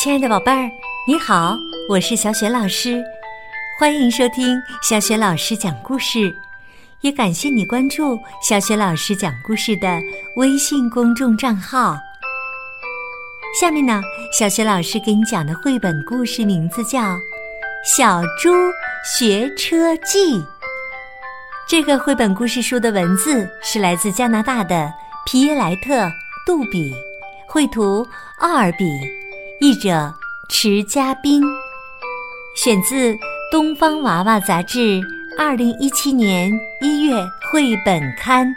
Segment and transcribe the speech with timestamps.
[0.00, 0.70] 亲爱的宝贝儿，
[1.08, 3.02] 你好，我是小雪老师，
[3.80, 6.32] 欢迎收听小雪老师讲故事，
[7.00, 9.98] 也感谢你关注小雪老师讲故事的
[10.36, 11.98] 微信公众账号。
[13.60, 14.00] 下面呢，
[14.32, 17.00] 小雪老师给你讲的绘本故事名字叫
[17.84, 18.52] 《小猪
[19.18, 20.38] 学车记》。
[21.68, 24.92] 这个绘本故事书的文字是来自加拿大的
[25.26, 26.04] 皮耶莱特·
[26.46, 26.94] 杜比，
[27.48, 28.06] 绘图
[28.38, 29.17] 奥尔比。
[29.60, 30.14] 译者
[30.48, 31.42] 池嘉宾，
[32.54, 33.12] 选自
[33.50, 35.00] 《东方娃娃》杂志
[35.36, 36.48] 二零一七年
[36.80, 37.16] 一月
[37.50, 38.54] 绘本刊。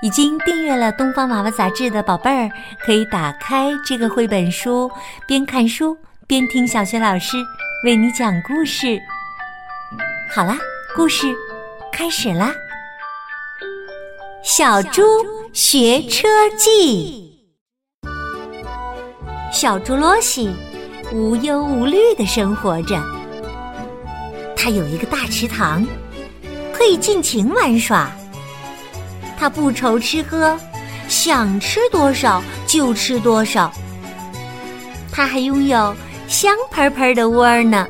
[0.00, 4.90] 已经订阅了《东方娃娃》杂志的宝贝儿，可以打开这个绘本书，
[5.26, 5.94] 边看书
[6.26, 7.36] 边听小学老师
[7.84, 8.98] 为你讲故事。
[10.34, 10.56] 好啦，
[10.94, 11.26] 故事
[11.92, 12.54] 开始啦！
[14.42, 15.02] 小猪
[15.52, 17.35] 学车记。
[19.52, 20.50] 小猪罗西
[21.12, 23.00] 无忧无虑的生活着。
[24.56, 25.86] 他有一个大池塘，
[26.72, 28.10] 可以尽情玩耍。
[29.38, 30.58] 他不愁吃喝，
[31.08, 33.72] 想吃多少就吃多少。
[35.12, 35.94] 他还拥有
[36.28, 37.86] 香喷喷的窝呢。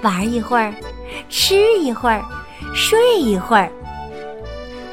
[0.00, 0.72] 玩一会儿，
[1.28, 2.24] 吃一会儿，
[2.74, 3.70] 睡一会儿，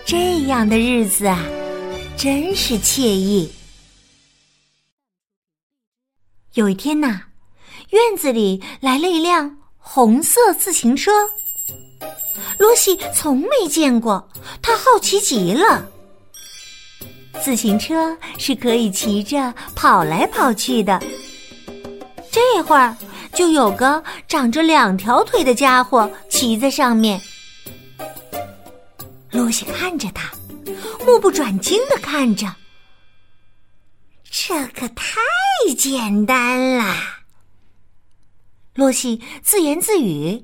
[0.03, 1.39] 这样的日子啊，
[2.17, 3.51] 真是惬意。
[6.55, 7.21] 有一天呐，
[7.89, 11.11] 院子里来了一辆红色自行车。
[12.57, 14.25] 罗西从没见过，
[14.61, 15.85] 他好奇极了。
[17.43, 20.97] 自行车是可以骑着跑来跑去的。
[22.31, 22.95] 这会儿
[23.33, 27.19] 就有个长着两条腿的家伙骑在上面。
[29.29, 30.31] 罗西看着他，
[31.05, 32.47] 目不转睛的看着。
[34.37, 35.15] 这可太
[35.77, 36.93] 简单了，
[38.73, 40.43] 洛西自言自语：“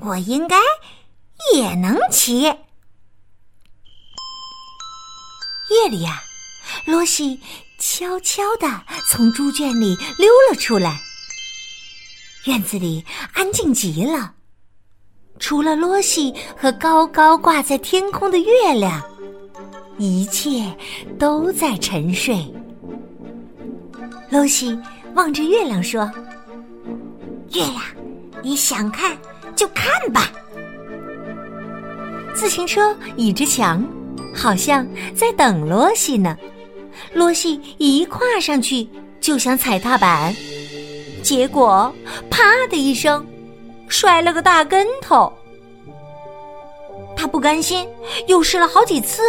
[0.00, 0.58] 我应该
[1.54, 2.42] 也能骑。”
[5.70, 6.22] 夜里呀，
[6.84, 7.40] 洛西
[7.78, 11.00] 悄悄地从猪圈里溜了出来。
[12.44, 13.02] 院子里
[13.32, 14.34] 安静极了，
[15.38, 19.02] 除了洛西和高高挂在天空的月亮，
[19.96, 20.76] 一切
[21.18, 22.46] 都在沉睡。
[24.30, 24.78] 露西
[25.14, 26.08] 望着月亮说
[27.52, 27.82] ：“月亮，
[28.42, 29.16] 你想看
[29.56, 30.30] 就看吧。”
[32.32, 33.84] 自行车倚着墙，
[34.34, 36.36] 好像在等罗西呢。
[37.12, 38.88] 罗西一跨上去
[39.20, 40.34] 就想踩踏板，
[41.22, 41.92] 结果
[42.30, 43.26] 啪的一声，
[43.88, 45.32] 摔了个大跟头。
[47.16, 47.86] 他不甘心，
[48.28, 49.22] 又试了好几次，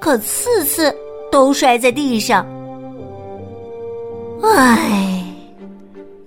[0.00, 0.92] 可次次
[1.30, 2.46] 都摔在地上。
[4.42, 5.24] 唉，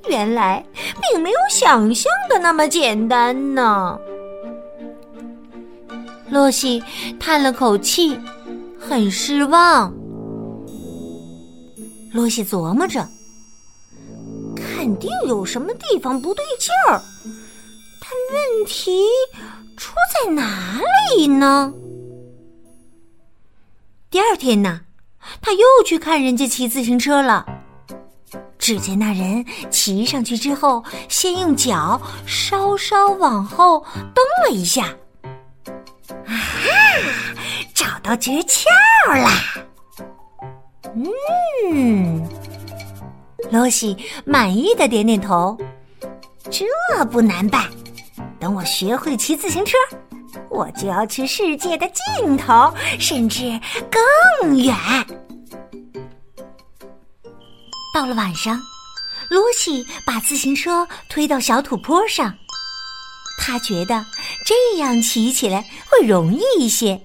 [0.09, 0.65] 原来
[1.01, 3.97] 并没有想象的那么简单呢。
[6.29, 6.83] 洛西
[7.19, 8.17] 叹了口气，
[8.79, 9.93] 很失望。
[12.13, 13.07] 洛西琢磨着，
[14.55, 17.01] 肯定有什么地方不对劲儿，
[17.99, 19.05] 但问题
[19.77, 20.81] 出在哪
[21.15, 21.73] 里呢？
[24.09, 24.81] 第二天呢，
[25.41, 27.45] 他又去看人家骑自行车了。
[28.71, 34.85] 只见那人骑上去之后，先用脚稍稍往后蹬了一下，
[36.25, 36.31] 啊，
[37.73, 38.63] 找到诀窍
[39.21, 39.29] 啦！
[41.73, 42.25] 嗯，
[43.51, 45.57] 罗西满意的点点头，
[46.49, 46.65] 这
[47.07, 47.69] 不难办。
[48.39, 49.75] 等我学会骑自行车，
[50.49, 53.59] 我就要去世界的尽头，甚至
[54.39, 54.73] 更远。
[58.01, 58.59] 到了晚上，
[59.29, 62.35] 露西把自行车推到小土坡上，
[63.37, 64.03] 他觉得
[64.43, 66.99] 这样骑起来会容易一些。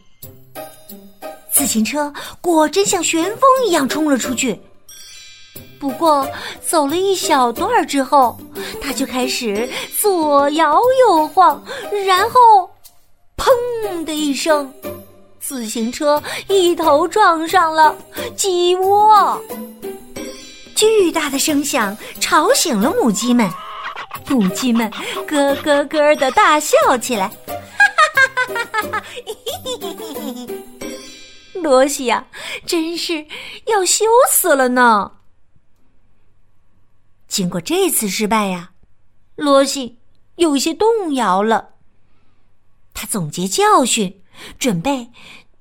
[1.53, 4.59] 自行车果真像旋风一样冲了出去，
[5.79, 6.27] 不过
[6.67, 8.41] 走了一小段之后，
[8.81, 9.69] 他就开始
[10.01, 11.63] 左摇右晃，
[12.07, 12.71] 然后
[13.37, 14.73] 砰的一声，
[15.41, 17.95] 自行车一头撞上了
[18.35, 19.39] 鸡窝。
[20.77, 23.51] 巨大的声响吵醒了母鸡们，
[24.29, 24.91] 母鸡们
[25.27, 27.29] 咯咯咯的大笑起来。
[27.29, 27.35] 哈
[28.47, 29.05] 哈哈哈哈！
[31.55, 32.27] 罗西呀，
[32.67, 33.27] 真是
[33.65, 35.13] 要羞死了呢！
[37.27, 38.71] 经过这次失败呀，
[39.35, 39.99] 罗西
[40.37, 41.71] 有些动摇了。
[42.93, 44.23] 他总结教训，
[44.59, 45.11] 准备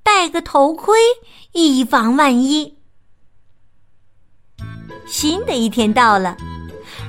[0.04, 1.00] 戴个头盔，
[1.54, 2.75] 以防万一。
[5.08, 6.36] 新的一天到了，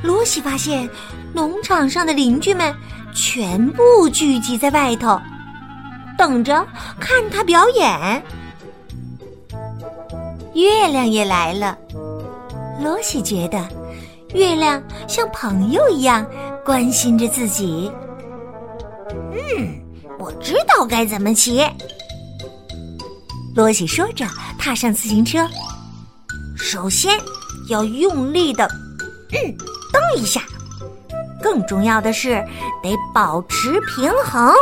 [0.03, 0.89] 罗西发现
[1.33, 2.75] 农场上的邻居们
[3.15, 5.21] 全部聚集在外头，
[6.17, 6.67] 等着
[7.01, 8.23] 看他表演。
[10.55, 11.77] 月亮也来了，
[12.83, 13.69] 罗西觉得
[14.35, 16.27] 月亮像朋友一样
[16.65, 17.91] 关心着自己。
[19.33, 19.81] 嗯，
[20.19, 21.63] 我知道该怎么骑。
[23.55, 24.27] 罗西说着，
[24.59, 25.47] 踏上自行车。
[26.57, 27.19] 首先
[27.69, 28.69] 要用力的，
[29.33, 29.57] 嗯，
[29.93, 30.41] 蹬一下。
[31.43, 32.45] 更重要的是，
[32.83, 34.53] 得保持平衡。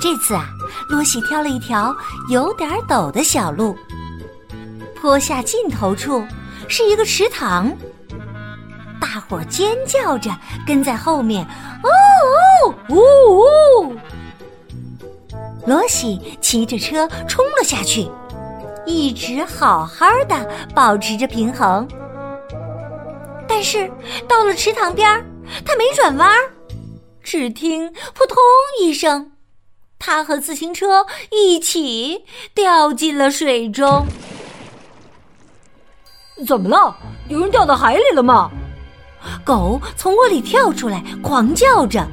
[0.00, 0.48] 这次啊，
[0.88, 1.96] 罗西挑了一条
[2.28, 3.76] 有点陡的小路，
[5.00, 6.24] 坡下尽头处
[6.68, 7.74] 是一个池塘。
[9.00, 10.30] 大伙尖叫着
[10.66, 11.44] 跟在后面，
[11.82, 11.90] 哦
[12.66, 13.96] 哦呜呜！
[15.66, 18.08] 罗西骑着车冲了下去，
[18.86, 21.86] 一直好好的保持着平衡。
[23.48, 23.90] 但是
[24.28, 25.24] 到了池塘边
[25.64, 26.30] 他没转弯
[27.22, 28.36] 只听“扑通”
[28.80, 29.32] 一声，
[29.98, 32.24] 他和自行车一起
[32.54, 34.06] 掉进了水中。
[36.46, 36.96] 怎么了？
[37.28, 38.50] 有人掉到海里了吗？
[39.44, 42.06] 狗从窝里跳出来，狂叫着。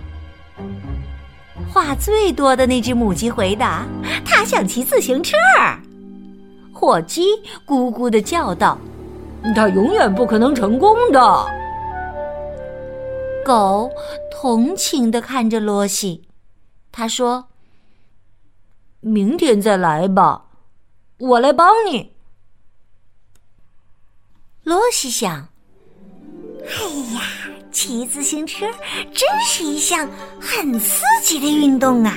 [1.71, 3.85] 话最多的那只母鸡回答
[4.25, 5.35] ：“它想骑自行车。”
[6.83, 7.23] 火鸡
[7.65, 8.77] 咕咕的叫道
[9.55, 11.45] ：“它永远不可能成功的。”
[13.45, 13.89] 狗
[14.29, 16.27] 同情的看着罗西，
[16.91, 17.45] 他说
[18.99, 20.47] ：“明天再来吧，
[21.19, 22.11] 我来帮你。”
[24.65, 25.47] 罗西想
[26.67, 27.21] ：“哎呀。”
[27.71, 28.67] 骑自行车
[29.13, 30.07] 真是一项
[30.39, 32.13] 很刺激的运动啊！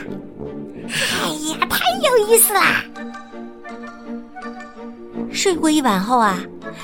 [1.22, 2.84] 哎呀，太有意思啦！
[5.36, 6.38] 睡过一晚后啊，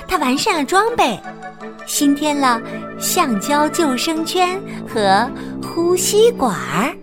[0.07, 1.19] 他完善了装备，
[1.87, 2.61] 新添了
[3.01, 5.27] 橡胶救生圈和
[5.63, 6.95] 呼吸管儿。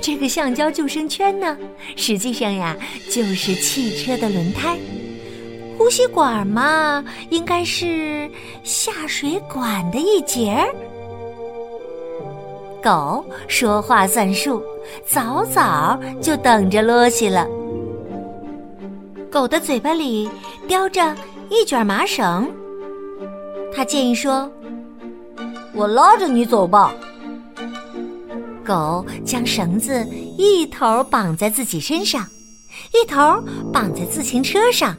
[0.00, 1.58] 这个橡胶救生圈呢，
[1.96, 2.76] 实际上呀
[3.10, 4.78] 就是汽车的轮胎。
[5.76, 8.30] 呼吸管嘛，应该是
[8.62, 10.68] 下水管的一节儿。
[12.80, 14.62] 狗说话算数，
[15.04, 17.46] 早早就等着罗西了。
[19.36, 20.30] 狗的嘴巴里
[20.66, 21.14] 叼着
[21.50, 22.50] 一卷麻绳，
[23.70, 24.50] 他建议说
[25.76, 26.90] ：“我拉着你走吧。”
[28.64, 30.02] 狗将绳子
[30.38, 32.26] 一头绑在自己身上，
[32.94, 33.20] 一头
[33.70, 34.96] 绑在自行车上。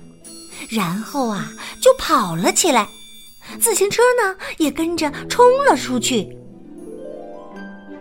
[0.70, 1.50] 然后啊，
[1.82, 2.88] 就跑了起来，
[3.60, 6.38] 自行车呢也跟着冲了出去。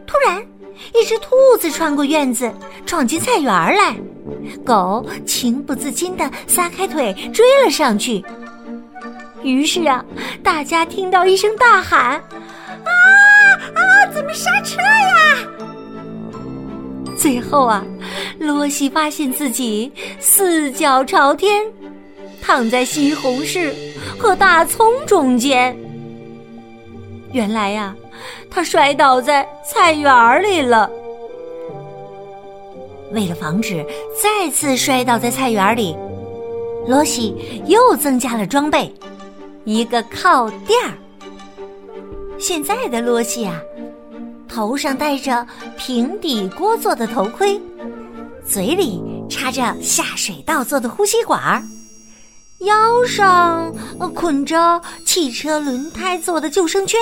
[0.06, 0.46] 突然，
[0.92, 2.52] 一只兔子穿过院子，
[2.84, 3.96] 闯进菜园来，
[4.64, 8.24] 狗情不自禁地撒开腿追了上去。
[9.42, 10.04] 于是啊，
[10.42, 12.20] 大家听到一声大喊
[12.84, 12.90] ：“啊
[13.74, 13.80] 啊！
[14.12, 15.38] 怎么刹车呀？”
[17.16, 17.84] 最后啊，
[18.38, 21.62] 罗西发现自己四脚朝天。
[22.42, 23.72] 躺在西红柿
[24.16, 25.76] 和大葱中间。
[27.32, 27.92] 原来呀，
[28.48, 30.88] 他摔倒在菜园里了。
[33.12, 33.84] 为了防止
[34.20, 35.96] 再次摔倒在菜园里，
[36.86, 37.34] 罗西
[37.66, 38.92] 又增加了装备，
[39.64, 40.92] 一个靠垫儿。
[42.38, 43.60] 现在的罗西啊，
[44.48, 45.46] 头上戴着
[45.78, 47.60] 平底锅做的头盔，
[48.46, 51.62] 嘴里插着下水道做的呼吸管儿。
[52.60, 53.74] 腰上
[54.14, 56.98] 捆着汽车轮胎做的救生圈，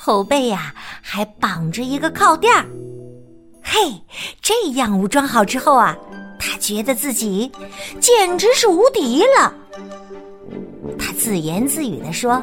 [0.00, 2.64] 后背呀还绑着一个靠垫儿。
[3.74, 3.92] 嘿，
[4.40, 5.96] 这样武装好之后啊，
[6.38, 7.50] 他觉得自己
[7.98, 9.52] 简直是无敌了。
[10.96, 12.40] 他自言自语地说：“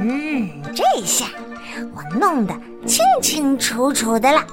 [0.00, 1.26] 嗯，这下
[1.94, 2.52] 我弄得
[2.88, 4.44] 清清楚楚的了。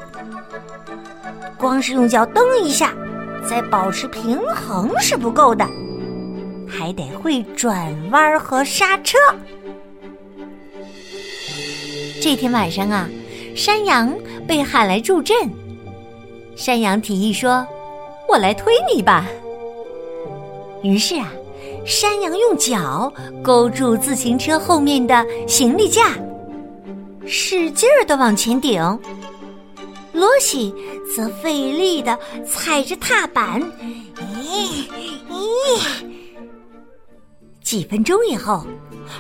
[1.58, 2.94] 光是用脚蹬一下，
[3.50, 5.68] 再保持平衡是不够的。”
[6.70, 9.18] 还得会转弯和刹车。
[12.22, 13.10] 这天晚上啊，
[13.56, 14.14] 山羊
[14.48, 15.36] 被喊来助阵。
[16.56, 17.66] 山羊提议说
[18.30, 19.28] ：“我来推你吧。”
[20.84, 21.32] 于是啊，
[21.86, 26.18] 山羊用脚勾住自行车后面的行李架，
[27.26, 28.82] 使劲儿的往前顶。
[30.12, 30.74] 罗西
[31.16, 33.62] 则费力的踩着踏板，
[34.16, 34.88] 咦
[35.30, 35.82] 咦。
[37.64, 38.64] 几分钟以后，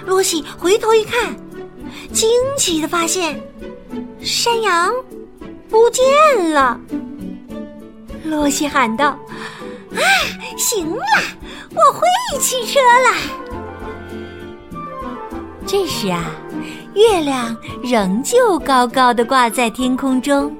[0.05, 1.35] 罗西回头一看，
[2.11, 3.41] 惊奇的发现
[4.21, 4.93] 山羊
[5.67, 6.03] 不见
[6.51, 6.79] 了。
[8.23, 9.17] 罗西喊道
[9.95, 10.01] ：“啊，
[10.57, 11.05] 行了，
[11.71, 12.07] 我会
[12.39, 13.17] 骑车了！
[15.65, 16.31] 这时啊，
[16.95, 20.55] 月亮仍旧高高的挂在天空中，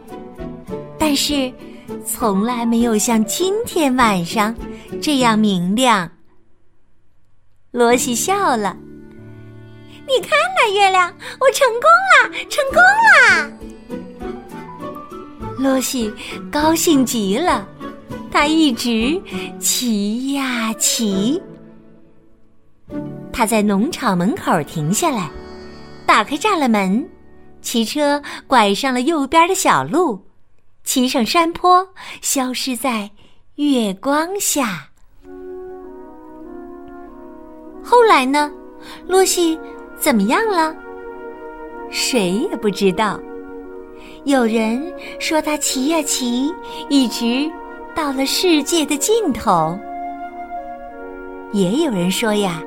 [1.00, 1.51] 但是
[2.05, 4.55] 从来没有像今天晚上
[5.01, 6.10] 这样明亮。
[7.72, 8.75] 罗西笑了
[10.08, 13.51] ：“你看那月亮，我成功了，成功了！”
[15.63, 16.13] 罗西
[16.51, 17.65] 高兴极了，
[18.29, 19.20] 他一直
[19.60, 21.41] 骑呀骑。
[23.32, 25.32] 他在农场门口停下来，
[26.05, 27.10] 打开栅栏门，
[27.62, 30.22] 骑车拐上了右边的小路，
[30.84, 31.88] 骑上山坡，
[32.22, 33.10] 消失在
[33.55, 34.89] 月光下。
[37.82, 38.51] 后来呢？
[39.08, 39.58] 洛西
[39.98, 40.75] 怎么样了？
[41.89, 43.17] 谁也不知道。
[44.25, 44.82] 有人
[45.20, 46.53] 说他骑呀骑，
[46.89, 47.50] 一直
[47.96, 49.77] 到了世界的尽头。
[51.51, 52.62] 也有人说呀。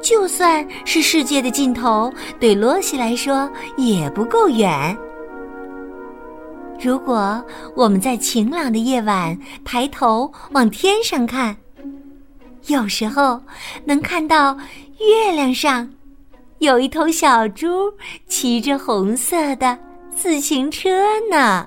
[0.00, 4.96] 就算是世界的尽头，对罗西来说也不够远。
[6.78, 7.42] 如果
[7.74, 11.56] 我们在晴朗的夜晚抬头往天上看，
[12.66, 13.40] 有时候
[13.86, 14.54] 能看到
[15.00, 15.90] 月亮上
[16.58, 17.90] 有一头小猪
[18.28, 19.76] 骑着红色的
[20.14, 20.88] 自行车
[21.30, 21.66] 呢。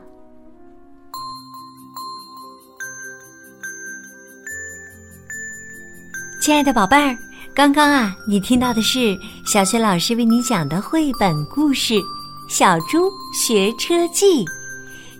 [6.42, 7.16] 亲爱的宝贝儿。
[7.54, 11.96] 刚刚啊，你听到的是小学老师为你讲的绘本故事
[12.48, 14.46] 《小猪学车记》，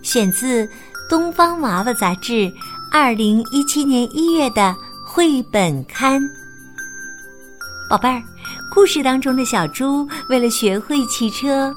[0.02, 0.64] 选自
[1.10, 2.48] 《东方娃娃》杂志
[2.92, 4.72] 二零一七年一月的
[5.04, 6.22] 绘本刊。
[7.90, 8.22] 宝贝儿，
[8.72, 11.74] 故事当中的小猪为了学会骑车，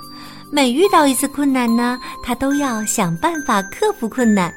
[0.54, 4.54] 每遇到一次困难呢，他都要想办法克服困难。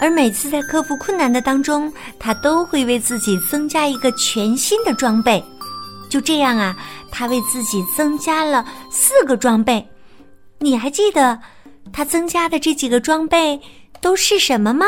[0.00, 5.44] 而每次在克服困难的当中，他都会为自己增加一个全新的装备。
[6.08, 6.74] 就这样啊，
[7.10, 9.86] 他为自己增加了四个装备。
[10.60, 11.38] 你还记得
[11.92, 13.60] 他增加的这几个装备
[14.00, 14.86] 都是什么吗？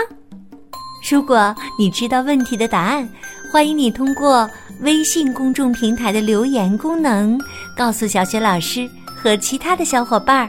[1.11, 3.07] 如果你知道问题的答案，
[3.53, 4.49] 欢迎你通过
[4.81, 7.39] 微信公众平台的留言功能
[7.77, 8.89] 告诉小雪老师
[9.21, 10.49] 和其他的小伙伴儿。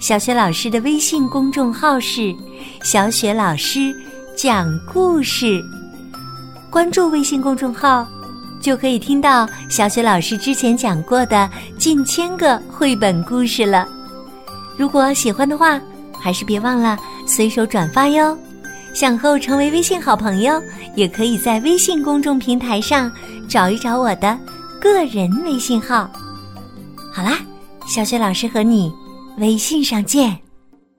[0.00, 2.34] 小雪老师的微信公众号是
[2.82, 3.94] “小雪老师
[4.36, 5.62] 讲故事”，
[6.68, 8.06] 关注微信公众号，
[8.60, 11.48] 就可以听到小雪老师之前讲过的
[11.78, 13.88] 近千个绘本故事了。
[14.76, 15.80] 如果喜欢的话，
[16.20, 18.36] 还是别忘了随手转发哟。
[18.92, 20.60] 想和我成为微信好朋友，
[20.94, 23.10] 也可以在微信公众平台上
[23.48, 24.38] 找一找我的
[24.80, 26.10] 个人微信号。
[27.12, 27.38] 好啦，
[27.86, 28.92] 小雪老师和你。
[29.38, 30.43] 微信上见。